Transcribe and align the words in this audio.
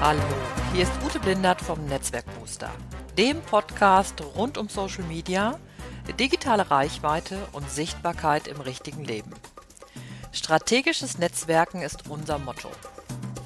Hallo, 0.00 0.20
hier 0.72 0.82
ist 0.82 0.92
Ute 1.04 1.18
Blindert 1.18 1.60
vom 1.60 1.86
Netzwerkbooster, 1.86 2.70
dem 3.16 3.40
Podcast 3.40 4.22
rund 4.36 4.58
um 4.58 4.68
Social 4.68 5.04
Media, 5.04 5.58
digitale 6.18 6.70
Reichweite 6.70 7.38
und 7.52 7.70
Sichtbarkeit 7.70 8.48
im 8.48 8.60
richtigen 8.60 9.04
Leben. 9.04 9.30
Strategisches 10.32 11.18
Netzwerken 11.18 11.80
ist 11.80 12.10
unser 12.10 12.38
Motto. 12.38 12.68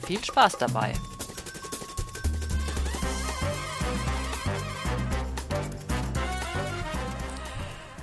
Viel 0.04 0.24
Spaß 0.24 0.58
dabei! 0.58 0.94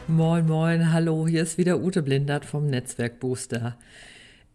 Moin, 0.07 0.45
moin, 0.45 0.93
hallo, 0.93 1.27
hier 1.27 1.41
ist 1.41 1.57
wieder 1.57 1.79
Ute 1.79 2.03
Blindert 2.03 2.45
vom 2.45 2.67
Netzwerkbooster. 2.67 3.75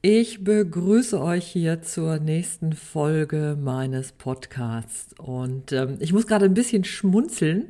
Ich 0.03 0.43
begrüße 0.43 1.21
euch 1.21 1.47
hier 1.47 1.83
zur 1.83 2.21
nächsten 2.21 2.73
Folge 2.73 3.59
meines 3.61 4.13
Podcasts. 4.13 5.13
Und 5.19 5.73
ähm, 5.73 5.99
ich 6.01 6.15
muss 6.15 6.27
gerade 6.27 6.47
ein 6.47 6.55
bisschen 6.55 6.85
schmunzeln. 6.85 7.67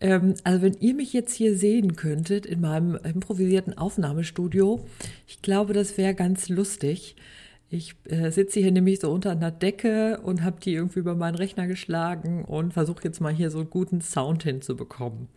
Ähm, 0.00 0.32
also 0.44 0.62
wenn 0.62 0.78
ihr 0.80 0.94
mich 0.94 1.12
jetzt 1.12 1.34
hier 1.34 1.58
sehen 1.58 1.94
könntet 1.94 2.46
in 2.46 2.62
meinem 2.62 2.94
improvisierten 2.94 3.76
Aufnahmestudio, 3.76 4.82
ich 5.26 5.42
glaube, 5.42 5.74
das 5.74 5.98
wäre 5.98 6.14
ganz 6.14 6.48
lustig. 6.48 7.16
Ich 7.68 7.96
äh, 8.04 8.30
sitze 8.30 8.60
hier 8.60 8.72
nämlich 8.72 9.00
so 9.00 9.12
unter 9.12 9.32
einer 9.32 9.50
Decke 9.50 10.20
und 10.22 10.42
habe 10.42 10.60
die 10.60 10.72
irgendwie 10.72 11.00
über 11.00 11.16
meinen 11.16 11.34
Rechner 11.34 11.66
geschlagen 11.66 12.46
und 12.46 12.72
versuche 12.72 13.04
jetzt 13.04 13.20
mal 13.20 13.34
hier 13.34 13.50
so 13.50 13.58
einen 13.58 13.68
guten 13.68 14.00
Sound 14.00 14.42
hinzubekommen. 14.42 15.28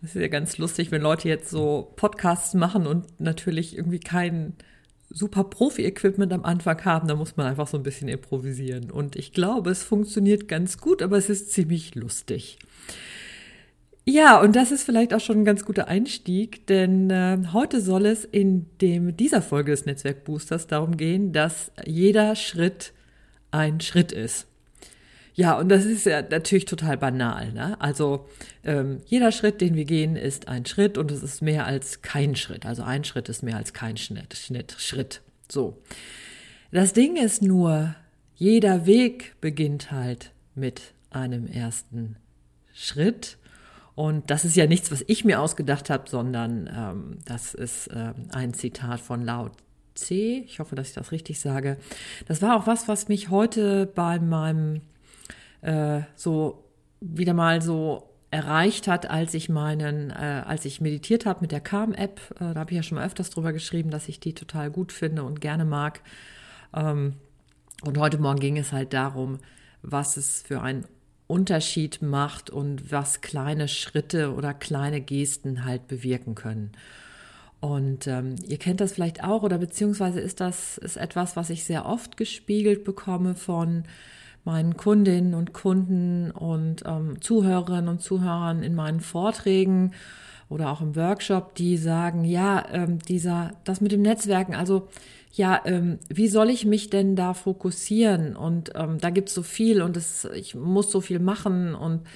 Das 0.00 0.16
ist 0.16 0.22
ja 0.22 0.28
ganz 0.28 0.56
lustig, 0.56 0.90
wenn 0.92 1.02
Leute 1.02 1.28
jetzt 1.28 1.50
so 1.50 1.92
Podcasts 1.96 2.54
machen 2.54 2.86
und 2.86 3.20
natürlich 3.20 3.76
irgendwie 3.76 4.00
keinen 4.00 4.54
super 5.10 5.44
Profi-Equipment 5.44 6.32
am 6.32 6.44
Anfang 6.44 6.84
haben, 6.84 7.08
da 7.08 7.14
muss 7.14 7.36
man 7.36 7.46
einfach 7.46 7.66
so 7.66 7.76
ein 7.76 7.82
bisschen 7.82 8.08
improvisieren. 8.08 8.90
Und 8.90 9.16
ich 9.16 9.32
glaube, 9.32 9.70
es 9.70 9.82
funktioniert 9.82 10.48
ganz 10.48 10.78
gut, 10.78 11.02
aber 11.02 11.16
es 11.16 11.30
ist 11.30 11.52
ziemlich 11.52 11.94
lustig. 11.94 12.58
Ja, 14.10 14.40
und 14.40 14.56
das 14.56 14.72
ist 14.72 14.84
vielleicht 14.84 15.12
auch 15.12 15.20
schon 15.20 15.40
ein 15.40 15.44
ganz 15.44 15.66
guter 15.66 15.86
Einstieg, 15.86 16.66
denn 16.66 17.10
äh, 17.10 17.38
heute 17.52 17.82
soll 17.82 18.06
es 18.06 18.24
in 18.24 18.66
dem, 18.80 19.16
dieser 19.16 19.42
Folge 19.42 19.70
des 19.70 19.84
Netzwerkboosters 19.84 20.66
darum 20.66 20.96
gehen, 20.96 21.32
dass 21.34 21.72
jeder 21.84 22.34
Schritt 22.34 22.94
ein 23.50 23.80
Schritt 23.80 24.12
ist. 24.12 24.47
Ja, 25.38 25.56
und 25.56 25.68
das 25.68 25.84
ist 25.84 26.04
ja 26.04 26.20
natürlich 26.20 26.64
total 26.64 26.96
banal. 26.96 27.52
Ne? 27.52 27.80
Also 27.80 28.26
ähm, 28.64 29.02
jeder 29.06 29.30
Schritt, 29.30 29.60
den 29.60 29.76
wir 29.76 29.84
gehen, 29.84 30.16
ist 30.16 30.48
ein 30.48 30.66
Schritt 30.66 30.98
und 30.98 31.12
es 31.12 31.22
ist 31.22 31.42
mehr 31.42 31.64
als 31.64 32.02
kein 32.02 32.34
Schritt. 32.34 32.66
Also 32.66 32.82
ein 32.82 33.04
Schritt 33.04 33.28
ist 33.28 33.44
mehr 33.44 33.56
als 33.56 33.72
kein 33.72 33.96
Schnitt, 33.96 34.34
Schnitt, 34.34 34.74
Schritt. 34.78 35.22
So. 35.48 35.80
Das 36.72 36.92
Ding 36.92 37.14
ist 37.14 37.40
nur, 37.40 37.94
jeder 38.34 38.84
Weg 38.84 39.36
beginnt 39.40 39.92
halt 39.92 40.32
mit 40.56 40.92
einem 41.10 41.46
ersten 41.46 42.16
Schritt. 42.74 43.38
Und 43.94 44.32
das 44.32 44.44
ist 44.44 44.56
ja 44.56 44.66
nichts, 44.66 44.90
was 44.90 45.04
ich 45.06 45.24
mir 45.24 45.40
ausgedacht 45.40 45.88
habe, 45.88 46.10
sondern 46.10 46.68
ähm, 46.76 47.18
das 47.26 47.54
ist 47.54 47.88
ähm, 47.94 48.14
ein 48.32 48.54
Zitat 48.54 48.98
von 48.98 49.24
Lao 49.24 49.52
C. 49.94 50.42
Ich 50.48 50.58
hoffe, 50.58 50.74
dass 50.74 50.88
ich 50.88 50.94
das 50.94 51.12
richtig 51.12 51.38
sage. 51.38 51.76
Das 52.26 52.42
war 52.42 52.56
auch 52.56 52.66
was, 52.66 52.88
was 52.88 53.06
mich 53.06 53.30
heute 53.30 53.86
bei 53.86 54.18
meinem 54.18 54.80
äh, 55.62 56.02
so 56.14 56.64
wieder 57.00 57.34
mal 57.34 57.62
so 57.62 58.08
erreicht 58.30 58.88
hat, 58.88 59.08
als 59.08 59.34
ich 59.34 59.48
meinen, 59.48 60.10
äh, 60.10 60.42
als 60.46 60.64
ich 60.64 60.80
meditiert 60.80 61.24
habe 61.24 61.40
mit 61.40 61.52
der 61.52 61.60
Calm-App. 61.60 62.20
Äh, 62.36 62.54
da 62.54 62.60
habe 62.60 62.70
ich 62.70 62.76
ja 62.76 62.82
schon 62.82 62.96
mal 62.96 63.06
öfters 63.06 63.30
drüber 63.30 63.52
geschrieben, 63.52 63.90
dass 63.90 64.08
ich 64.08 64.20
die 64.20 64.34
total 64.34 64.70
gut 64.70 64.92
finde 64.92 65.24
und 65.24 65.40
gerne 65.40 65.64
mag. 65.64 66.02
Ähm, 66.74 67.14
und 67.84 67.98
heute 67.98 68.18
Morgen 68.18 68.40
ging 68.40 68.58
es 68.58 68.72
halt 68.72 68.92
darum, 68.92 69.38
was 69.82 70.16
es 70.16 70.42
für 70.42 70.60
einen 70.60 70.84
Unterschied 71.26 72.02
macht 72.02 72.50
und 72.50 72.90
was 72.90 73.20
kleine 73.20 73.68
Schritte 73.68 74.34
oder 74.34 74.52
kleine 74.52 75.00
Gesten 75.00 75.64
halt 75.64 75.86
bewirken 75.86 76.34
können. 76.34 76.72
Und 77.60 78.06
ähm, 78.06 78.36
ihr 78.46 78.58
kennt 78.58 78.80
das 78.80 78.92
vielleicht 78.92 79.24
auch 79.24 79.42
oder 79.42 79.58
beziehungsweise 79.58 80.20
ist 80.20 80.40
das 80.40 80.78
ist 80.78 80.96
etwas, 80.96 81.36
was 81.36 81.50
ich 81.50 81.64
sehr 81.64 81.86
oft 81.86 82.16
gespiegelt 82.16 82.84
bekomme 82.84 83.34
von 83.34 83.84
meinen 84.48 84.78
Kundinnen 84.78 85.34
und 85.34 85.52
Kunden 85.52 86.30
und 86.30 86.82
ähm, 86.86 87.20
Zuhörerinnen 87.20 87.88
und 87.88 88.00
Zuhörern 88.00 88.62
in 88.62 88.74
meinen 88.74 89.00
Vorträgen 89.00 89.92
oder 90.48 90.70
auch 90.70 90.80
im 90.80 90.96
Workshop, 90.96 91.54
die 91.54 91.76
sagen, 91.76 92.24
ja, 92.24 92.64
ähm, 92.72 92.98
dieser, 92.98 93.52
das 93.64 93.82
mit 93.82 93.92
dem 93.92 94.00
Netzwerken, 94.00 94.54
also 94.54 94.88
ja, 95.34 95.60
ähm, 95.66 95.98
wie 96.08 96.28
soll 96.28 96.48
ich 96.48 96.64
mich 96.64 96.88
denn 96.88 97.14
da 97.14 97.34
fokussieren? 97.34 98.36
Und 98.36 98.72
ähm, 98.74 98.96
da 98.98 99.10
gibt 99.10 99.28
es 99.28 99.34
so 99.34 99.42
viel 99.42 99.82
und 99.82 99.98
es, 99.98 100.24
ich 100.24 100.54
muss 100.54 100.90
so 100.90 101.02
viel 101.02 101.18
machen 101.18 101.74
und 101.74 102.06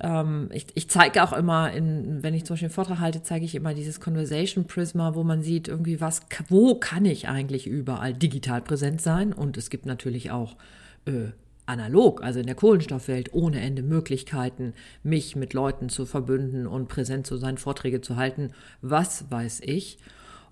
ähm, 0.00 0.48
ich, 0.54 0.68
ich 0.72 0.88
zeige 0.88 1.22
auch 1.22 1.34
immer, 1.34 1.70
in, 1.72 2.22
wenn 2.22 2.32
ich 2.32 2.46
zum 2.46 2.54
Beispiel 2.54 2.68
einen 2.68 2.74
Vortrag 2.74 3.00
halte, 3.00 3.22
zeige 3.22 3.44
ich 3.44 3.54
immer 3.54 3.74
dieses 3.74 4.00
Conversation 4.00 4.66
Prisma, 4.66 5.14
wo 5.14 5.22
man 5.22 5.42
sieht, 5.42 5.68
irgendwie 5.68 6.00
was, 6.00 6.22
wo 6.48 6.76
kann 6.76 7.04
ich 7.04 7.28
eigentlich 7.28 7.66
überall 7.66 8.14
digital 8.14 8.62
präsent 8.62 9.02
sein? 9.02 9.34
Und 9.34 9.58
es 9.58 9.68
gibt 9.68 9.84
natürlich 9.84 10.30
auch 10.30 10.56
äh, 11.04 11.32
analog, 11.68 12.22
also 12.22 12.40
in 12.40 12.46
der 12.46 12.54
Kohlenstoffwelt, 12.54 13.32
ohne 13.34 13.60
Ende 13.60 13.82
Möglichkeiten, 13.82 14.74
mich 15.02 15.36
mit 15.36 15.52
Leuten 15.52 15.88
zu 15.88 16.06
verbünden 16.06 16.66
und 16.66 16.88
präsent 16.88 17.26
zu 17.26 17.36
sein, 17.36 17.58
Vorträge 17.58 18.00
zu 18.00 18.16
halten, 18.16 18.52
was 18.80 19.30
weiß 19.30 19.60
ich. 19.64 19.98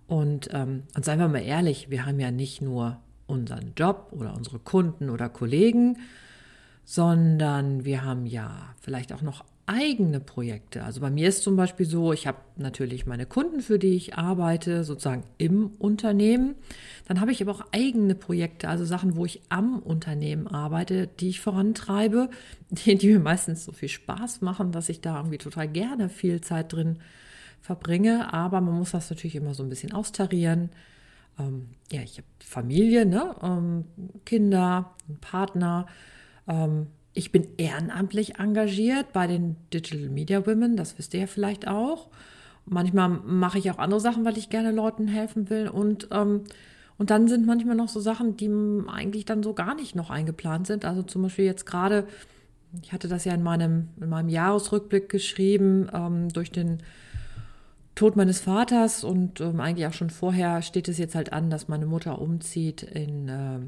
Und, 0.06 0.50
ähm, 0.53 0.84
und 0.94 1.04
seien 1.04 1.19
wir 1.19 1.28
mal 1.28 1.43
ehrlich, 1.43 1.91
wir 1.91 2.06
haben 2.06 2.21
ja 2.21 2.31
nicht 2.31 2.62
nur 2.62 2.99
unseren 3.27 3.72
Job 3.77 4.09
oder 4.12 4.34
unsere 4.34 4.59
Kunden 4.59 5.10
oder 5.10 5.28
Kollegen, 5.28 5.99
sondern 6.84 7.84
wir 7.84 8.04
haben 8.04 8.27
ja 8.27 8.75
vielleicht 8.81 9.12
auch 9.12 9.22
noch 9.22 9.44
eigene 9.66 10.21
Projekte. 10.21 10.84
Also 10.84 11.00
bei 11.00 11.10
mir 11.10 11.28
ist 11.28 11.43
zum 11.43 11.56
Beispiel 11.56 11.87
so, 11.87 12.12
ich 12.12 12.27
habe 12.27 12.38
natürlich 12.56 13.04
meine 13.06 13.27
Kunden, 13.27 13.60
für 13.60 13.78
die 13.78 13.94
ich 13.94 14.15
arbeite, 14.15 14.84
sozusagen 14.84 15.25
im 15.38 15.72
Unternehmen. 15.78 16.54
Dann 17.06 17.21
habe 17.21 17.32
ich 17.32 17.43
aber 17.43 17.53
auch 17.53 17.65
eigene 17.72 18.15
Projekte, 18.15 18.69
also 18.69 18.84
Sachen, 18.84 19.16
wo 19.16 19.25
ich 19.25 19.43
am 19.49 19.81
Unternehmen 19.81 20.47
arbeite, 20.47 21.09
die 21.09 21.31
ich 21.31 21.41
vorantreibe, 21.41 22.31
die, 22.71 22.97
die 22.97 23.09
mir 23.09 23.21
meistens 23.21 23.65
so 23.65 23.72
viel 23.72 23.88
Spaß 23.88 24.41
machen, 24.41 24.71
dass 24.71 24.88
ich 24.88 25.00
da 25.00 25.16
irgendwie 25.16 25.38
total 25.38 25.69
gerne 25.69 26.09
viel 26.09 26.41
Zeit 26.41 26.72
drin 26.72 26.98
verbringe. 27.60 28.33
Aber 28.33 28.60
man 28.60 28.78
muss 28.78 28.93
das 28.93 29.10
natürlich 29.10 29.37
immer 29.37 29.54
so 29.54 29.65
ein 29.65 29.69
bisschen 29.69 29.93
austarieren. 29.93 30.71
Ähm, 31.41 31.71
ja, 31.91 32.03
ich 32.03 32.19
habe 32.19 32.27
Familie, 32.38 33.04
ne? 33.04 33.34
Ähm, 33.43 33.84
Kinder, 34.25 34.94
einen 35.09 35.19
Partner. 35.19 35.87
Ähm, 36.47 36.87
ich 37.16 37.32
bin 37.32 37.49
ehrenamtlich 37.56 38.38
engagiert 38.38 39.12
bei 39.15 39.27
den 39.27 39.56
Digital 39.72 40.10
Media 40.10 40.47
Women, 40.47 40.77
das 40.77 40.99
wisst 40.99 41.15
ihr 41.15 41.21
ja 41.21 41.27
vielleicht 41.27 41.66
auch. 41.66 42.09
Manchmal 42.66 43.09
mache 43.09 43.59
ich 43.59 43.71
auch 43.71 43.78
andere 43.78 44.00
Sachen, 44.00 44.25
weil 44.25 44.37
ich 44.37 44.50
gerne 44.50 44.71
Leuten 44.71 45.09
helfen 45.09 45.49
will. 45.49 45.69
Und, 45.69 46.09
ähm, 46.12 46.43
und 46.99 47.10
dann 47.10 47.27
sind 47.27 47.47
manchmal 47.47 47.75
noch 47.75 47.88
so 47.88 48.00
Sachen, 48.00 48.37
die 48.37 48.50
eigentlich 48.88 49.25
dann 49.25 49.43
so 49.43 49.54
gar 49.54 49.75
nicht 49.75 49.97
noch 49.97 50.10
eingeplant 50.10 50.66
sind. 50.66 50.84
Also 50.84 51.03
zum 51.03 51.22
Beispiel 51.22 51.47
jetzt 51.47 51.65
gerade, 51.65 52.06
ich 52.82 52.93
hatte 52.93 53.09
das 53.09 53.25
ja 53.25 53.33
in 53.33 53.43
meinem, 53.43 53.88
in 53.98 54.10
meinem 54.10 54.28
Jahresrückblick 54.28 55.09
geschrieben, 55.09 55.88
ähm, 55.94 56.28
durch 56.28 56.50
den 56.50 56.78
Tod 57.94 58.15
meines 58.16 58.41
Vaters 58.41 59.04
und 59.04 59.41
ähm, 59.41 59.59
eigentlich 59.60 59.87
auch 59.87 59.94
schon 59.94 60.10
vorher 60.10 60.60
steht 60.60 60.88
es 60.88 60.98
jetzt 60.98 61.15
halt 61.15 61.33
an, 61.33 61.48
dass 61.48 61.69
meine 61.69 61.87
Mutter 61.87 62.21
umzieht 62.21 62.83
in, 62.83 63.28
äh, 63.28 63.60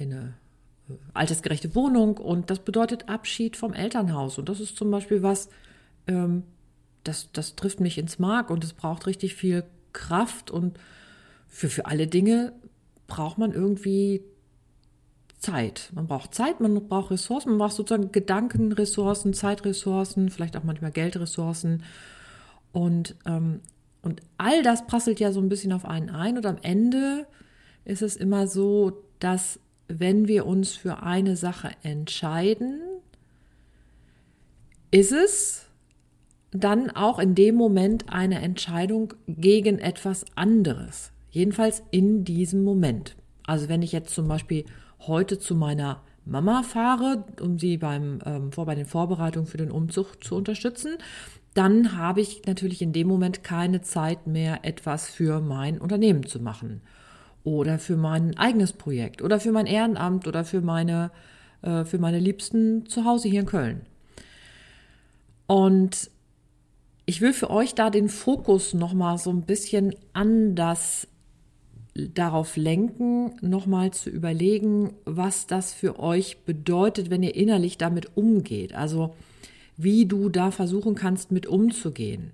in 0.00 0.12
eine 0.12 0.34
altersgerechte 1.14 1.74
Wohnung 1.74 2.16
und 2.18 2.50
das 2.50 2.60
bedeutet 2.60 3.08
Abschied 3.08 3.56
vom 3.56 3.72
Elternhaus. 3.72 4.38
Und 4.38 4.48
das 4.48 4.60
ist 4.60 4.76
zum 4.76 4.90
Beispiel 4.90 5.22
was, 5.22 5.48
ähm, 6.06 6.44
das, 7.04 7.30
das 7.32 7.56
trifft 7.56 7.80
mich 7.80 7.98
ins 7.98 8.18
Mark 8.18 8.50
und 8.50 8.64
es 8.64 8.72
braucht 8.72 9.06
richtig 9.06 9.34
viel 9.34 9.64
Kraft 9.92 10.50
und 10.50 10.78
für, 11.48 11.68
für 11.68 11.86
alle 11.86 12.06
Dinge 12.06 12.52
braucht 13.06 13.38
man 13.38 13.52
irgendwie 13.52 14.22
Zeit. 15.38 15.90
Man 15.92 16.06
braucht 16.06 16.34
Zeit, 16.34 16.60
man 16.60 16.88
braucht 16.88 17.10
Ressourcen, 17.10 17.50
man 17.50 17.58
braucht 17.58 17.74
sozusagen 17.74 18.12
Gedankenressourcen, 18.12 19.34
Zeitressourcen, 19.34 20.30
vielleicht 20.30 20.56
auch 20.56 20.64
manchmal 20.64 20.92
Geldressourcen. 20.92 21.82
Und, 22.72 23.16
ähm, 23.26 23.60
und 24.02 24.22
all 24.38 24.62
das 24.62 24.86
prasselt 24.86 25.20
ja 25.20 25.32
so 25.32 25.40
ein 25.40 25.48
bisschen 25.48 25.72
auf 25.72 25.84
einen 25.84 26.10
ein. 26.10 26.36
Und 26.36 26.46
am 26.46 26.58
Ende 26.62 27.26
ist 27.84 28.02
es 28.02 28.16
immer 28.16 28.46
so, 28.46 29.02
dass 29.18 29.58
wenn 29.98 30.28
wir 30.28 30.46
uns 30.46 30.72
für 30.72 31.02
eine 31.02 31.36
Sache 31.36 31.70
entscheiden, 31.82 32.80
ist 34.90 35.12
es 35.12 35.66
dann 36.50 36.90
auch 36.90 37.18
in 37.18 37.34
dem 37.34 37.54
Moment 37.54 38.12
eine 38.12 38.40
Entscheidung 38.40 39.14
gegen 39.26 39.78
etwas 39.78 40.24
anderes. 40.34 41.12
Jedenfalls 41.30 41.82
in 41.90 42.24
diesem 42.24 42.62
Moment. 42.62 43.16
Also 43.46 43.68
wenn 43.68 43.82
ich 43.82 43.92
jetzt 43.92 44.14
zum 44.14 44.28
Beispiel 44.28 44.64
heute 45.00 45.38
zu 45.38 45.54
meiner 45.54 46.02
Mama 46.24 46.62
fahre, 46.62 47.24
um 47.40 47.58
sie 47.58 47.78
beim, 47.78 48.20
ähm, 48.24 48.52
vor, 48.52 48.66
bei 48.66 48.74
den 48.74 48.86
Vorbereitungen 48.86 49.46
für 49.46 49.56
den 49.56 49.70
Umzug 49.70 50.22
zu 50.22 50.36
unterstützen, 50.36 50.98
dann 51.54 51.96
habe 51.96 52.20
ich 52.20 52.42
natürlich 52.46 52.80
in 52.80 52.92
dem 52.92 53.08
Moment 53.08 53.42
keine 53.42 53.80
Zeit 53.80 54.26
mehr, 54.26 54.60
etwas 54.62 55.08
für 55.08 55.40
mein 55.40 55.78
Unternehmen 55.80 56.26
zu 56.26 56.40
machen 56.40 56.82
oder 57.44 57.78
für 57.78 57.96
mein 57.96 58.36
eigenes 58.36 58.72
Projekt 58.72 59.22
oder 59.22 59.40
für 59.40 59.52
mein 59.52 59.66
Ehrenamt 59.66 60.26
oder 60.26 60.44
für 60.44 60.60
meine 60.60 61.10
äh, 61.62 61.84
für 61.84 61.98
meine 61.98 62.18
Liebsten 62.18 62.86
zu 62.86 63.04
Hause 63.04 63.28
hier 63.28 63.40
in 63.40 63.46
Köln. 63.46 63.80
Und 65.46 66.10
ich 67.06 67.20
will 67.20 67.32
für 67.32 67.50
euch 67.50 67.74
da 67.74 67.90
den 67.90 68.08
Fokus 68.08 68.74
nochmal 68.74 69.18
so 69.18 69.30
ein 69.30 69.42
bisschen 69.42 69.94
anders 70.12 71.08
darauf 71.94 72.56
lenken, 72.56 73.32
nochmal 73.42 73.90
zu 73.90 74.08
überlegen, 74.08 74.94
was 75.04 75.46
das 75.46 75.74
für 75.74 75.98
euch 75.98 76.38
bedeutet, 76.44 77.10
wenn 77.10 77.22
ihr 77.22 77.34
innerlich 77.34 77.76
damit 77.76 78.16
umgeht. 78.16 78.74
Also 78.74 79.14
wie 79.76 80.06
du 80.06 80.28
da 80.28 80.50
versuchen 80.50 80.94
kannst, 80.94 81.32
mit 81.32 81.46
umzugehen. 81.46 82.30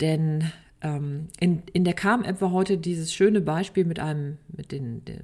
Denn 0.00 0.44
ähm, 0.84 1.28
in, 1.40 1.62
in 1.72 1.82
der 1.84 1.94
Calm-App 1.94 2.40
war 2.40 2.52
heute 2.52 2.76
dieses 2.76 3.12
schöne 3.12 3.40
Beispiel 3.40 3.84
mit 3.84 3.98
einem, 3.98 4.36
mit 4.54 4.70
den, 4.70 5.04
den 5.04 5.20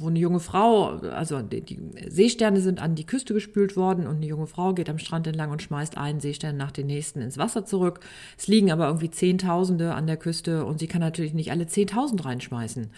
wo 0.00 0.06
eine 0.06 0.18
junge 0.18 0.40
Frau, 0.40 0.90
also 1.10 1.42
die, 1.42 1.60
die, 1.60 1.78
Seesterne 2.08 2.60
sind 2.60 2.80
an 2.80 2.94
die 2.94 3.04
Küste 3.04 3.34
gespült 3.34 3.76
worden 3.76 4.06
und 4.06 4.16
eine 4.16 4.26
junge 4.26 4.46
Frau 4.46 4.72
geht 4.72 4.88
am 4.88 4.98
Strand 4.98 5.26
entlang 5.26 5.50
und 5.50 5.60
schmeißt 5.60 5.98
einen 5.98 6.20
Seestern 6.20 6.56
nach 6.56 6.70
dem 6.70 6.86
nächsten 6.86 7.20
ins 7.20 7.36
Wasser 7.36 7.64
zurück. 7.64 8.00
Es 8.38 8.46
liegen 8.46 8.70
aber 8.70 8.86
irgendwie 8.86 9.10
Zehntausende 9.10 9.94
an 9.94 10.06
der 10.06 10.16
Küste 10.16 10.64
und 10.64 10.78
sie 10.78 10.86
kann 10.86 11.00
natürlich 11.00 11.34
nicht 11.34 11.50
alle 11.50 11.66
Zehntausend 11.66 12.24
reinschmeißen. 12.24 12.90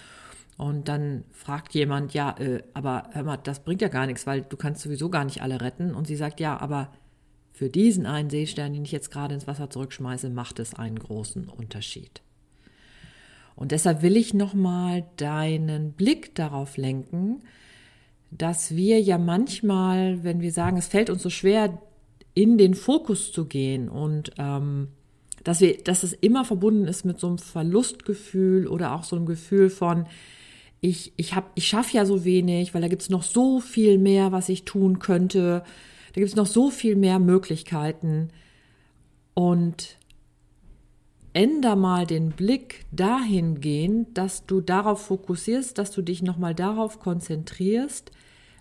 Und 0.59 0.89
dann 0.89 1.25
fragt 1.33 1.73
jemand, 1.73 2.13
ja, 2.13 2.37
äh, 2.39 2.63
aber 2.75 3.05
hör 3.13 3.23
mal, 3.23 3.39
das 3.39 3.61
bringt 3.61 3.81
ja 3.81 3.89
gar 3.89 4.07
nichts, 4.07 4.27
weil 4.27 4.43
du 4.43 4.59
kannst 4.59 4.83
sowieso 4.83 5.09
gar 5.09 5.25
nicht 5.25 5.41
alle 5.41 5.63
retten. 5.63 5.95
Und 5.95 6.07
sie 6.07 6.17
sagt, 6.17 6.39
ja, 6.39 6.61
aber 6.61 6.93
für 7.61 7.69
diesen 7.69 8.07
einen 8.07 8.31
Seestern, 8.31 8.73
den 8.73 8.87
ich 8.87 8.91
jetzt 8.91 9.11
gerade 9.11 9.35
ins 9.35 9.47
Wasser 9.47 9.69
zurückschmeiße, 9.69 10.31
macht 10.31 10.59
es 10.61 10.73
einen 10.73 10.99
großen 10.99 11.47
Unterschied. 11.47 12.23
Und 13.55 13.71
deshalb 13.71 14.01
will 14.01 14.17
ich 14.17 14.33
nochmal 14.33 15.05
deinen 15.19 15.93
Blick 15.93 16.35
darauf 16.35 16.79
lenken, 16.79 17.43
dass 18.31 18.77
wir 18.77 18.99
ja 19.03 19.19
manchmal, 19.19 20.25
wenn 20.25 20.41
wir 20.41 20.53
sagen, 20.53 20.79
es 20.79 20.87
fällt 20.87 21.11
uns 21.11 21.23
so 21.23 21.29
schwer, 21.29 21.83
in 22.33 22.57
den 22.57 22.73
Fokus 22.73 23.31
zu 23.31 23.45
gehen 23.45 23.91
und 23.91 24.31
ähm, 24.39 24.89
dass 25.45 25.61
wir, 25.61 25.77
dass 25.85 26.03
es 26.03 26.15
immer 26.15 26.47
verbunden 26.47 26.89
ist 26.89 27.05
mit 27.05 27.21
so 27.21 27.27
einem 27.27 27.37
Verlustgefühl 27.37 28.69
oder 28.69 28.95
auch 28.95 29.05
so 29.05 29.17
einem 29.17 29.27
Gefühl 29.27 29.69
von, 29.69 30.07
ich, 30.81 31.13
ich, 31.19 31.35
ich 31.57 31.67
schaffe 31.67 31.95
ja 31.95 32.07
so 32.07 32.25
wenig, 32.25 32.73
weil 32.73 32.81
da 32.81 32.89
gibt 32.89 33.03
es 33.03 33.11
noch 33.11 33.23
so 33.23 33.61
viel 33.61 33.99
mehr, 33.99 34.33
was 34.33 34.49
ich 34.49 34.65
tun 34.65 34.99
könnte. 34.99 35.63
Da 36.13 36.21
gibt 36.21 36.29
es 36.29 36.37
noch 36.37 36.47
so 36.47 36.71
viel 36.71 36.97
mehr 36.97 37.19
Möglichkeiten. 37.19 38.31
Und 39.35 39.97
änder 41.33 41.77
mal 41.77 42.07
den 42.07 42.31
Blick 42.31 42.85
dahingehend, 42.91 44.19
dass 44.19 44.47
du 44.47 44.61
darauf 44.61 45.07
fokussierst, 45.07 45.79
dass 45.79 45.91
du 45.91 46.03
dich 46.03 46.23
nochmal 46.23 46.55
darauf 46.55 46.99
konzentrierst, 46.99 48.11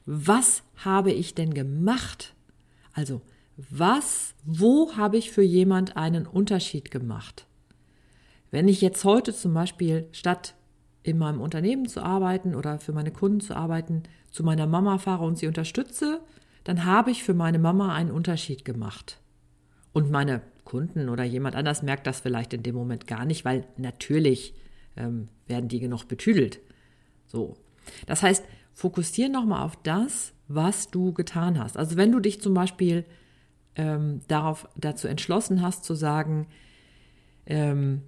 was 0.06 0.64
habe 0.78 1.12
ich 1.12 1.36
denn 1.36 1.54
gemacht? 1.54 2.34
Also, 2.94 3.22
was, 3.58 4.34
wo 4.46 4.96
habe 4.96 5.18
ich 5.18 5.32
für 5.32 5.42
jemand 5.42 5.98
einen 5.98 6.26
Unterschied 6.26 6.92
gemacht? 6.92 7.46
Wenn 8.52 8.68
ich 8.68 8.82
jetzt 8.82 9.04
heute 9.04 9.34
zum 9.34 9.54
Beispiel 9.54 10.08
statt 10.12 10.56
in 11.04 11.18
meinem 11.18 11.42
Unternehmen 11.42 11.88
zu 11.88 12.02
arbeiten 12.02 12.56
oder 12.56 12.80
für 12.80 12.94
meine 12.94 13.12
Kunden 13.12 13.42
zu 13.42 13.56
arbeiten, 13.56 14.04
zu 14.32 14.44
meiner 14.44 14.66
Mama 14.68 14.98
fahre 14.98 15.26
und 15.26 15.38
sie 15.38 15.48
unterstütze, 15.48 16.22
dann 16.70 16.86
habe 16.86 17.10
ich 17.10 17.24
für 17.24 17.34
meine 17.34 17.58
Mama 17.58 17.96
einen 17.96 18.12
Unterschied 18.12 18.64
gemacht. 18.64 19.20
Und 19.92 20.12
meine 20.12 20.44
Kunden 20.66 21.10
oder 21.10 21.24
jemand 21.24 21.56
anders 21.56 21.82
merkt 21.82 22.06
das 22.06 22.20
vielleicht 22.20 22.54
in 22.54 22.62
dem 22.62 22.76
Moment 22.76 23.08
gar 23.08 23.26
nicht, 23.26 23.44
weil 23.44 23.66
natürlich 23.78 24.54
ähm, 24.96 25.30
werden 25.48 25.68
die 25.68 25.80
genug 25.80 26.08
betüdelt. 26.08 26.60
So. 27.26 27.58
Das 28.06 28.22
heißt, 28.22 28.46
fokussiere 28.76 29.32
nochmal 29.32 29.64
auf 29.64 29.82
das, 29.82 30.34
was 30.48 30.92
du 30.92 31.12
getan 31.12 31.58
hast. 31.58 31.76
Also 31.76 31.98
wenn 31.98 32.12
du 32.12 32.20
dich 32.20 32.40
zum 32.40 32.54
Beispiel 32.54 33.04
ähm, 33.76 34.22
darauf, 34.28 34.70
dazu 34.78 35.08
entschlossen 35.08 35.64
hast 35.64 35.84
zu 35.86 35.96
sagen, 35.96 36.46
ähm, 37.48 38.04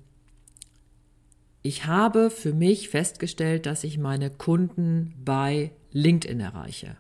ich 1.64 1.88
habe 1.88 2.30
für 2.30 2.54
mich 2.54 2.90
festgestellt, 2.90 3.66
dass 3.66 3.84
ich 3.84 3.98
meine 3.98 4.30
Kunden 4.30 5.16
bei 5.26 5.72
LinkedIn 5.94 6.40
erreiche 6.40 6.96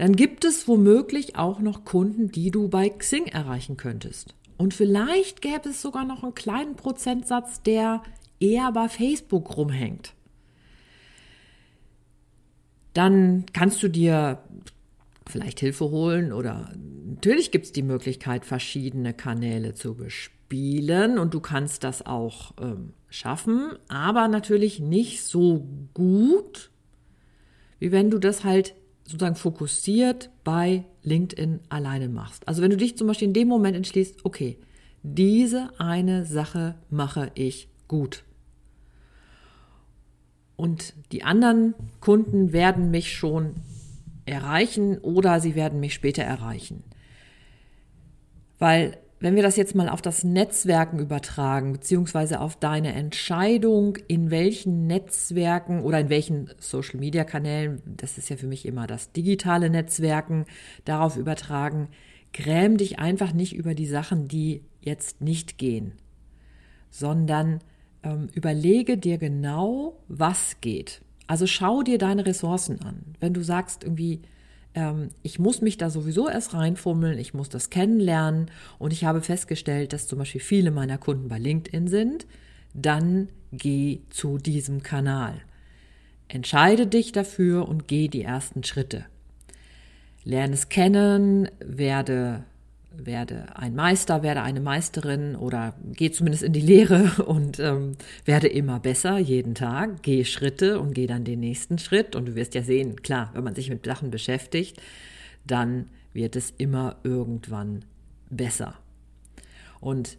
dann 0.00 0.16
gibt 0.16 0.46
es 0.46 0.66
womöglich 0.66 1.36
auch 1.36 1.60
noch 1.60 1.84
Kunden, 1.84 2.32
die 2.32 2.50
du 2.50 2.68
bei 2.68 2.88
Xing 2.88 3.26
erreichen 3.26 3.76
könntest. 3.76 4.34
Und 4.56 4.72
vielleicht 4.72 5.42
gäbe 5.42 5.68
es 5.68 5.82
sogar 5.82 6.06
noch 6.06 6.22
einen 6.22 6.34
kleinen 6.34 6.74
Prozentsatz, 6.74 7.60
der 7.60 8.02
eher 8.38 8.72
bei 8.72 8.88
Facebook 8.88 9.58
rumhängt. 9.58 10.14
Dann 12.94 13.44
kannst 13.52 13.82
du 13.82 13.88
dir 13.88 14.38
vielleicht 15.26 15.60
Hilfe 15.60 15.90
holen 15.90 16.32
oder 16.32 16.72
natürlich 17.04 17.50
gibt 17.50 17.66
es 17.66 17.72
die 17.72 17.82
Möglichkeit, 17.82 18.46
verschiedene 18.46 19.12
Kanäle 19.12 19.74
zu 19.74 19.96
bespielen 19.96 21.18
und 21.18 21.34
du 21.34 21.40
kannst 21.40 21.84
das 21.84 22.06
auch 22.06 22.54
ähm, 22.58 22.94
schaffen, 23.10 23.72
aber 23.88 24.28
natürlich 24.28 24.80
nicht 24.80 25.22
so 25.22 25.68
gut, 25.92 26.70
wie 27.78 27.92
wenn 27.92 28.10
du 28.10 28.18
das 28.18 28.44
halt 28.44 28.74
sozusagen 29.10 29.36
fokussiert 29.36 30.30
bei 30.44 30.84
LinkedIn 31.02 31.60
alleine 31.68 32.08
machst. 32.08 32.46
Also 32.46 32.62
wenn 32.62 32.70
du 32.70 32.76
dich 32.76 32.96
zum 32.96 33.08
Beispiel 33.08 33.28
in 33.28 33.34
dem 33.34 33.48
Moment 33.48 33.76
entschließt, 33.76 34.24
okay, 34.24 34.58
diese 35.02 35.70
eine 35.78 36.24
Sache 36.24 36.76
mache 36.90 37.32
ich 37.34 37.68
gut. 37.88 38.24
Und 40.56 40.94
die 41.10 41.24
anderen 41.24 41.74
Kunden 42.00 42.52
werden 42.52 42.90
mich 42.90 43.12
schon 43.16 43.54
erreichen 44.26 44.98
oder 44.98 45.40
sie 45.40 45.54
werden 45.54 45.80
mich 45.80 45.94
später 45.94 46.22
erreichen. 46.22 46.84
Weil 48.58 48.98
wenn 49.20 49.36
wir 49.36 49.42
das 49.42 49.56
jetzt 49.56 49.74
mal 49.74 49.90
auf 49.90 50.00
das 50.00 50.24
Netzwerken 50.24 50.98
übertragen, 50.98 51.72
beziehungsweise 51.72 52.40
auf 52.40 52.56
deine 52.56 52.94
Entscheidung, 52.94 53.96
in 54.08 54.30
welchen 54.30 54.86
Netzwerken 54.86 55.82
oder 55.82 56.00
in 56.00 56.08
welchen 56.08 56.50
Social-Media-Kanälen, 56.58 57.82
das 57.84 58.16
ist 58.16 58.30
ja 58.30 58.36
für 58.36 58.46
mich 58.46 58.64
immer 58.64 58.86
das 58.86 59.12
digitale 59.12 59.68
Netzwerken, 59.68 60.46
darauf 60.86 61.18
übertragen, 61.18 61.88
gräm 62.32 62.78
dich 62.78 62.98
einfach 62.98 63.34
nicht 63.34 63.54
über 63.54 63.74
die 63.74 63.86
Sachen, 63.86 64.26
die 64.26 64.64
jetzt 64.80 65.20
nicht 65.20 65.58
gehen, 65.58 65.92
sondern 66.90 67.60
ähm, 68.02 68.28
überlege 68.32 68.96
dir 68.96 69.18
genau, 69.18 70.00
was 70.08 70.62
geht. 70.62 71.02
Also 71.26 71.46
schau 71.46 71.82
dir 71.82 71.98
deine 71.98 72.24
Ressourcen 72.24 72.80
an. 72.80 73.14
Wenn 73.20 73.34
du 73.34 73.42
sagst 73.42 73.84
irgendwie, 73.84 74.22
ich 75.22 75.38
muss 75.40 75.62
mich 75.62 75.78
da 75.78 75.90
sowieso 75.90 76.28
erst 76.28 76.54
reinfummeln, 76.54 77.18
ich 77.18 77.34
muss 77.34 77.48
das 77.48 77.70
kennenlernen 77.70 78.50
und 78.78 78.92
ich 78.92 79.04
habe 79.04 79.20
festgestellt, 79.20 79.92
dass 79.92 80.06
zum 80.06 80.20
Beispiel 80.20 80.40
viele 80.40 80.70
meiner 80.70 80.96
Kunden 80.96 81.28
bei 81.28 81.38
LinkedIn 81.38 81.88
sind, 81.88 82.26
dann 82.72 83.28
geh 83.52 84.00
zu 84.10 84.38
diesem 84.38 84.82
Kanal. 84.82 85.34
Entscheide 86.28 86.86
dich 86.86 87.10
dafür 87.10 87.68
und 87.68 87.88
geh 87.88 88.06
die 88.06 88.22
ersten 88.22 88.62
Schritte. 88.62 89.04
Lerne 90.22 90.54
es 90.54 90.68
kennen, 90.68 91.48
werde 91.58 92.44
werde 92.92 93.56
ein 93.56 93.74
Meister, 93.74 94.22
werde 94.22 94.42
eine 94.42 94.60
Meisterin 94.60 95.36
oder 95.36 95.74
geh 95.92 96.10
zumindest 96.10 96.42
in 96.42 96.52
die 96.52 96.60
Lehre 96.60 97.24
und 97.26 97.58
ähm, 97.58 97.96
werde 98.24 98.48
immer 98.48 98.80
besser 98.80 99.18
jeden 99.18 99.54
Tag, 99.54 100.02
gehe 100.02 100.24
Schritte 100.24 100.80
und 100.80 100.94
gehe 100.94 101.06
dann 101.06 101.24
den 101.24 101.40
nächsten 101.40 101.78
Schritt. 101.78 102.16
Und 102.16 102.26
du 102.26 102.34
wirst 102.34 102.54
ja 102.54 102.62
sehen, 102.62 103.02
klar, 103.02 103.30
wenn 103.34 103.44
man 103.44 103.54
sich 103.54 103.70
mit 103.70 103.84
Sachen 103.84 104.10
beschäftigt, 104.10 104.80
dann 105.46 105.88
wird 106.12 106.36
es 106.36 106.52
immer 106.58 106.96
irgendwann 107.04 107.84
besser. 108.28 108.74
Und 109.80 110.18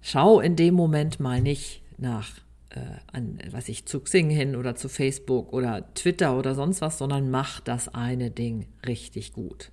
schau 0.00 0.40
in 0.40 0.56
dem 0.56 0.74
Moment 0.74 1.20
mal 1.20 1.40
nicht 1.40 1.82
nach, 1.98 2.38
äh, 2.70 2.80
an, 3.12 3.38
was 3.50 3.68
ich 3.68 3.86
zu 3.86 4.00
Xing 4.00 4.30
hin 4.30 4.56
oder 4.56 4.74
zu 4.74 4.88
Facebook 4.88 5.52
oder 5.52 5.92
Twitter 5.94 6.38
oder 6.38 6.54
sonst 6.54 6.80
was, 6.80 6.98
sondern 6.98 7.30
mach 7.30 7.60
das 7.60 7.88
eine 7.88 8.30
Ding 8.30 8.66
richtig 8.86 9.32
gut. 9.32 9.70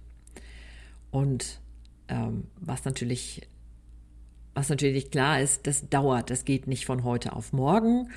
Und 1.12 1.62
ähm, 2.12 2.44
was 2.60 2.86
natürlich 2.86 3.42
was 4.54 4.70
natürlich 4.70 5.12
klar 5.12 5.40
ist, 5.40 5.66
das 5.66 5.90
dauert, 5.90 6.30
das 6.30 6.46
geht 6.46 6.68
nicht 6.68 6.86
von 6.86 7.04
heute 7.04 7.34
auf 7.34 7.54
morgen. 7.54 8.10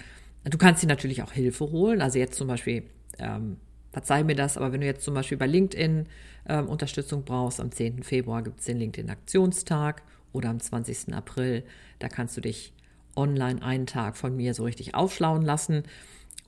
Du 0.44 0.58
kannst 0.58 0.82
dir 0.82 0.88
natürlich 0.88 1.22
auch 1.22 1.32
Hilfe 1.32 1.70
holen. 1.70 2.02
Also 2.02 2.18
jetzt 2.18 2.36
zum 2.36 2.48
Beispiel, 2.48 2.82
ähm, 3.18 3.58
verzeih 3.92 4.24
mir 4.24 4.34
das, 4.34 4.56
aber 4.56 4.72
wenn 4.72 4.80
du 4.80 4.86
jetzt 4.86 5.04
zum 5.04 5.14
Beispiel 5.14 5.38
bei 5.38 5.46
LinkedIn 5.46 6.06
ähm, 6.48 6.68
Unterstützung 6.68 7.24
brauchst, 7.24 7.60
am 7.60 7.70
10. 7.70 8.02
Februar 8.02 8.42
gibt 8.42 8.58
es 8.58 8.66
den 8.66 8.78
LinkedIn-Aktionstag 8.78 10.02
oder 10.32 10.50
am 10.50 10.58
20. 10.58 11.14
April, 11.14 11.62
da 12.00 12.08
kannst 12.08 12.36
du 12.36 12.40
dich 12.40 12.72
online 13.14 13.62
einen 13.62 13.86
Tag 13.86 14.16
von 14.16 14.36
mir 14.36 14.54
so 14.54 14.64
richtig 14.64 14.96
aufschlauen 14.96 15.42
lassen. 15.42 15.84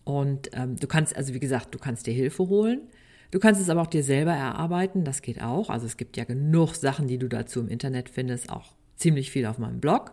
Und 0.03 0.51
ähm, 0.53 0.77
du 0.77 0.89
kannst, 0.89 1.17
also 1.17 1.33
wie 1.33 1.41
gesagt, 1.41 1.73
du 1.75 1.79
kannst 1.79 2.09
dir 2.09 2.15
Hilfe 2.15 2.49
holen. 2.49 2.81
Du 3.31 3.39
kannst 3.39 3.61
es 3.61 3.69
aber 3.69 3.83
auch 3.83 3.87
dir 3.87 4.05
selber 4.05 4.33
erarbeiten, 4.33 5.05
das 5.05 5.23
geht 5.23 5.43
auch. 5.43 5.71
Also 5.71 5.87
es 5.87 5.97
gibt 5.97 6.17
ja 6.17 6.25
genug 6.25 6.75
Sachen, 6.75 7.09
die 7.09 7.19
du 7.19 7.29
dazu 7.29 7.61
im 7.61 7.69
Internet 7.69 8.09
findest, 8.09 8.51
auch 8.51 8.75
ziemlich 8.97 9.31
viel 9.31 9.47
auf 9.47 9.59
meinem 9.59 9.81
Blog. 9.81 10.13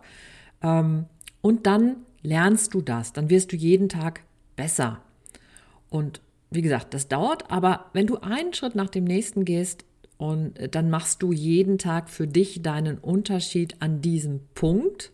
Ähm, 0.62 1.06
und 1.40 1.66
dann 1.66 1.96
lernst 2.22 2.74
du 2.74 2.80
das, 2.80 3.12
dann 3.12 3.30
wirst 3.30 3.52
du 3.52 3.56
jeden 3.56 3.88
Tag 3.88 4.22
besser. 4.56 5.00
Und 5.90 6.20
wie 6.50 6.62
gesagt, 6.62 6.94
das 6.94 7.08
dauert, 7.08 7.50
aber 7.50 7.86
wenn 7.92 8.06
du 8.06 8.18
einen 8.18 8.54
Schritt 8.54 8.74
nach 8.74 8.88
dem 8.88 9.04
nächsten 9.04 9.44
gehst 9.44 9.84
und 10.16 10.58
äh, 10.58 10.68
dann 10.68 10.90
machst 10.90 11.22
du 11.22 11.32
jeden 11.32 11.78
Tag 11.78 12.08
für 12.08 12.26
dich 12.26 12.62
deinen 12.62 12.98
Unterschied 12.98 13.76
an 13.80 14.00
diesem 14.00 14.40
Punkt 14.54 15.12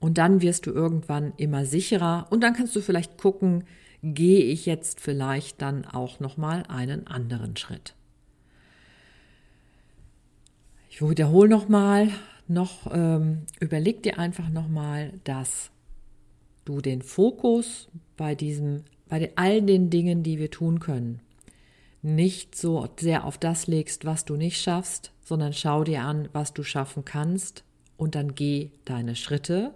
und 0.00 0.18
dann 0.18 0.42
wirst 0.42 0.66
du 0.66 0.70
irgendwann 0.70 1.32
immer 1.36 1.64
sicherer. 1.64 2.26
Und 2.30 2.42
dann 2.42 2.54
kannst 2.54 2.76
du 2.76 2.80
vielleicht 2.80 3.18
gucken, 3.18 3.64
gehe 4.02 4.44
ich 4.44 4.66
jetzt 4.66 5.00
vielleicht 5.00 5.62
dann 5.62 5.84
auch 5.84 6.20
noch 6.20 6.36
mal 6.36 6.64
einen 6.68 7.06
anderen 7.06 7.56
Schritt. 7.56 7.94
Ich 10.90 11.02
wiederhole 11.02 11.48
noch 11.48 11.68
mal, 11.68 12.08
noch 12.48 12.90
ähm, 12.92 13.42
überleg 13.60 14.02
dir 14.02 14.18
einfach 14.18 14.48
noch 14.48 14.68
mal, 14.68 15.12
dass 15.24 15.70
du 16.64 16.80
den 16.80 17.02
Fokus 17.02 17.88
bei 18.16 18.34
diesem, 18.34 18.84
bei 19.08 19.18
den, 19.18 19.30
all 19.36 19.62
den 19.62 19.90
Dingen, 19.90 20.22
die 20.22 20.38
wir 20.38 20.50
tun 20.50 20.80
können, 20.80 21.20
nicht 22.02 22.54
so 22.54 22.88
sehr 22.98 23.24
auf 23.24 23.36
das 23.36 23.66
legst, 23.66 24.04
was 24.04 24.24
du 24.24 24.36
nicht 24.36 24.60
schaffst, 24.60 25.12
sondern 25.24 25.52
schau 25.52 25.84
dir 25.84 26.02
an, 26.02 26.28
was 26.32 26.54
du 26.54 26.62
schaffen 26.62 27.04
kannst. 27.04 27.64
Und 27.96 28.14
dann 28.14 28.34
geh 28.34 28.70
deine 28.84 29.16
Schritte 29.16 29.72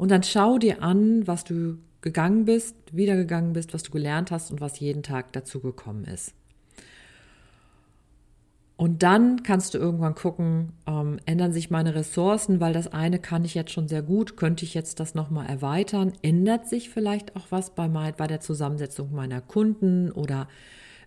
und 0.00 0.10
dann 0.10 0.22
schau 0.22 0.56
dir 0.56 0.82
an, 0.82 1.26
was 1.26 1.44
du 1.44 1.76
gegangen 2.00 2.46
bist, 2.46 2.74
wiedergegangen 2.90 3.52
bist, 3.52 3.74
was 3.74 3.82
du 3.82 3.90
gelernt 3.90 4.30
hast 4.30 4.50
und 4.50 4.58
was 4.58 4.80
jeden 4.80 5.02
Tag 5.02 5.34
dazugekommen 5.34 6.06
ist. 6.06 6.32
Und 8.78 9.02
dann 9.02 9.42
kannst 9.42 9.74
du 9.74 9.78
irgendwann 9.78 10.14
gucken, 10.14 10.72
ähm, 10.86 11.18
ändern 11.26 11.52
sich 11.52 11.68
meine 11.68 11.94
Ressourcen, 11.94 12.60
weil 12.60 12.72
das 12.72 12.90
eine 12.90 13.18
kann 13.18 13.44
ich 13.44 13.54
jetzt 13.54 13.72
schon 13.72 13.88
sehr 13.88 14.00
gut, 14.00 14.38
könnte 14.38 14.64
ich 14.64 14.72
jetzt 14.72 15.00
das 15.00 15.14
nochmal 15.14 15.50
erweitern? 15.50 16.14
Ändert 16.22 16.66
sich 16.66 16.88
vielleicht 16.88 17.36
auch 17.36 17.48
was 17.50 17.74
bei, 17.74 17.86
mein, 17.86 18.14
bei 18.16 18.26
der 18.26 18.40
Zusammensetzung 18.40 19.12
meiner 19.12 19.42
Kunden 19.42 20.10
oder 20.10 20.48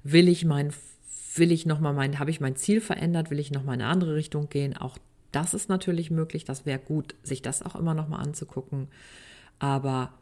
will 0.04 0.28
ich 0.28 0.46
mein, 0.46 0.72
will 1.34 1.52
ich 1.52 1.66
nochmal 1.66 1.94
mein, 1.94 2.20
habe 2.20 2.30
ich 2.30 2.40
mein 2.40 2.56
Ziel 2.58 2.80
verändert, 2.80 3.32
will 3.32 3.40
ich 3.40 3.50
nochmal 3.50 3.74
in 3.74 3.82
eine 3.82 3.90
andere 3.90 4.14
Richtung 4.14 4.50
gehen? 4.50 4.78
Auch 4.78 5.00
das 5.34 5.54
ist 5.54 5.68
natürlich 5.68 6.12
möglich, 6.12 6.46
das 6.46 6.66
wäre 6.66 6.80
gut, 6.80 7.16
sich 7.24 7.42
das 7.42 7.62
auch 7.62 7.76
immer 7.76 7.94
nochmal 7.94 8.22
anzugucken. 8.22 8.88
Aber 9.60 10.14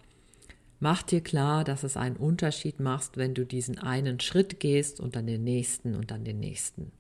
mach 0.80 1.04
dir 1.04 1.22
klar, 1.22 1.64
dass 1.64 1.84
es 1.84 1.98
einen 1.98 2.16
Unterschied 2.16 2.80
macht, 2.80 3.18
wenn 3.18 3.34
du 3.34 3.46
diesen 3.46 3.78
einen 3.78 4.20
Schritt 4.20 4.60
gehst 4.60 5.00
und 5.00 5.16
dann 5.16 5.28
den 5.28 5.44
nächsten 5.44 5.96
und 5.96 6.12
dann 6.12 6.24
den 6.24 6.40
nächsten. 6.40 6.92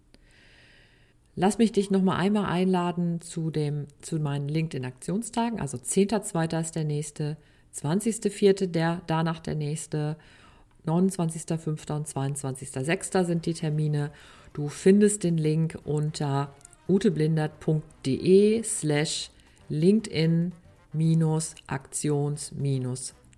Lass 1.35 1.57
mich 1.57 1.71
dich 1.71 1.89
noch 1.89 2.01
mal 2.01 2.17
einmal 2.17 2.45
einladen 2.45 3.21
zu 3.21 3.51
dem 3.51 3.87
zu 4.01 4.19
meinen 4.19 4.49
LinkedIn 4.49 4.85
Aktionstagen, 4.85 5.61
also 5.61 5.77
10.2. 5.77 6.59
ist 6.59 6.75
der 6.75 6.83
nächste, 6.83 7.37
20.4. 7.73 8.67
der 8.67 9.01
danach 9.07 9.39
der 9.39 9.55
nächste, 9.55 10.17
29.5. 10.85 11.95
und 11.95 12.07
22.6. 12.07 13.23
sind 13.23 13.45
die 13.45 13.53
Termine. 13.53 14.11
Du 14.53 14.67
findest 14.67 15.23
den 15.23 15.37
Link 15.37 15.77
unter 15.85 16.53
uteblindert.de 16.87 18.63
slash 18.63 19.29
LinkedIn 19.69 20.51
Aktions 21.67 22.51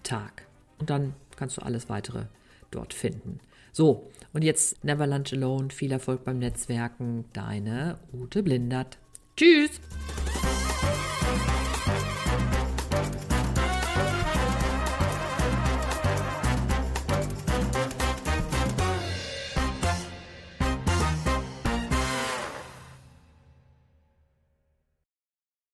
Tag. 0.03 0.47
Und 0.79 0.89
dann 0.89 1.13
kannst 1.35 1.57
du 1.57 1.61
alles 1.61 1.89
weitere 1.89 2.25
dort 2.71 2.93
finden. 2.93 3.39
So, 3.71 4.09
und 4.33 4.43
jetzt 4.43 4.83
Never 4.83 5.07
Lunch 5.07 5.33
Alone. 5.33 5.69
Viel 5.69 5.91
Erfolg 5.91 6.23
beim 6.23 6.39
Netzwerken. 6.39 7.25
Deine 7.33 7.97
Ute 8.13 8.43
Blindert. 8.43 8.97
Tschüss! 9.35 9.79